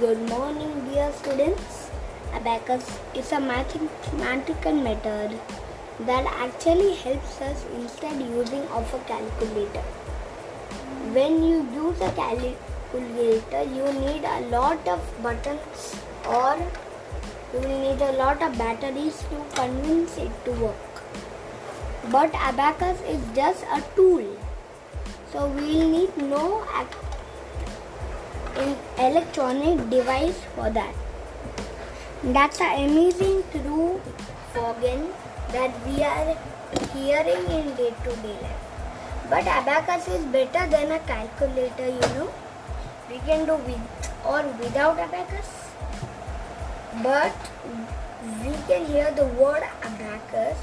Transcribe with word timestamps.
Good 0.00 0.20
morning, 0.30 0.70
dear 0.88 1.12
students. 1.12 1.90
Abacus 2.32 2.86
is 3.14 3.32
a 3.32 3.38
mathematical 3.38 4.72
method 4.72 5.32
that 6.06 6.24
actually 6.44 6.94
helps 7.00 7.38
us 7.42 7.66
instead 7.74 8.22
using 8.22 8.62
of 8.78 8.94
a 8.94 9.00
calculator. 9.00 9.82
When 11.16 11.42
you 11.42 11.58
use 11.74 12.00
a 12.00 12.10
calculator, 12.12 13.62
you 13.74 13.92
need 13.98 14.24
a 14.24 14.40
lot 14.54 14.88
of 14.88 15.02
buttons 15.22 15.94
or 16.26 16.56
you 17.52 17.60
will 17.60 17.78
need 17.82 18.00
a 18.00 18.12
lot 18.12 18.42
of 18.42 18.56
batteries 18.56 19.22
to 19.28 19.44
convince 19.60 20.16
it 20.16 20.30
to 20.46 20.52
work. 20.52 21.02
But 22.10 22.34
abacus 22.34 23.02
is 23.02 23.20
just 23.34 23.64
a 23.64 23.84
tool. 23.94 24.24
So 25.30 25.46
we 25.48 25.76
will 25.76 25.88
need 25.90 26.16
no 26.16 26.64
electronic 29.06 29.88
device 29.90 30.40
for 30.54 30.70
that. 30.70 30.94
That's 32.22 32.60
an 32.60 32.90
amazing 32.90 33.44
true 33.50 34.00
organ 34.54 35.08
that 35.52 35.72
we 35.86 36.02
are 36.02 36.36
hearing 36.94 37.44
in 37.58 37.74
day 37.76 37.94
to 38.04 38.16
day 38.24 38.36
life. 38.42 38.66
But 39.30 39.46
abacus 39.46 40.08
is 40.08 40.24
better 40.26 40.66
than 40.70 40.92
a 40.92 40.98
calculator, 41.00 41.86
you 41.86 42.14
know. 42.14 42.30
We 43.10 43.18
can 43.18 43.46
do 43.46 43.56
with 43.56 44.12
or 44.24 44.42
without 44.60 44.98
abacus. 44.98 45.48
But 47.02 47.34
we 48.44 48.52
can 48.68 48.86
hear 48.86 49.10
the 49.12 49.26
word 49.26 49.62
abacus. 49.82 50.58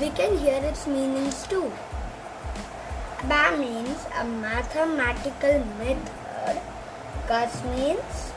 We 0.00 0.10
can 0.10 0.36
hear 0.38 0.62
its 0.62 0.86
meanings 0.86 1.46
too. 1.46 1.72
Aba 3.22 3.56
means 3.58 4.06
a 4.18 4.24
mathematical 4.24 5.64
method. 5.78 6.19
Cus 7.30 7.62
means 7.62 8.32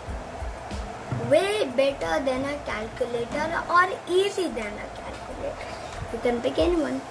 way 1.28 1.66
better 1.78 2.24
than 2.26 2.44
a 2.46 2.58
calculator 2.66 3.46
or 3.68 3.86
easy 4.08 4.50
than 4.58 4.74
a 4.82 4.90
calculator. 4.98 5.70
You 6.14 6.20
can 6.26 6.42
pick 6.42 6.60
anyone. 6.60 7.02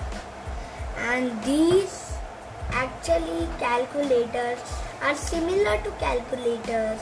And 0.97 1.43
these 1.43 2.15
actually 2.71 3.49
calculators 3.59 4.61
are 5.03 5.17
similar 5.17 5.77
to 5.83 5.91
calculators, 5.99 7.01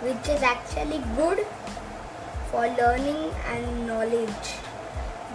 which 0.00 0.26
is 0.36 0.42
actually 0.42 1.02
good 1.18 1.44
for 2.50 2.66
learning 2.80 3.30
and 3.52 3.86
knowledge. 3.86 4.54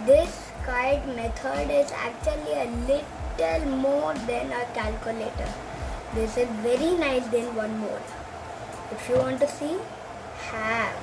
This 0.04 0.50
kite 0.66 1.06
method 1.14 1.70
is 1.70 1.92
actually 1.92 2.54
a 2.54 2.66
little 2.90 3.70
more 3.76 4.14
than 4.32 4.50
a 4.50 4.64
calculator. 4.74 5.52
This 6.12 6.36
is 6.36 6.48
very 6.66 6.96
nice 6.96 7.24
than 7.28 7.54
one 7.54 7.78
more. 7.78 8.00
If 8.92 9.08
you 9.08 9.16
want 9.16 9.40
to 9.40 9.48
see, 9.48 9.78
have. 10.50 10.96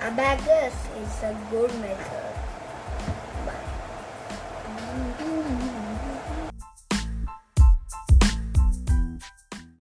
Abacus 0.00 0.74
is 0.96 1.22
a 1.22 1.36
good 1.50 1.72
method. 1.80 2.39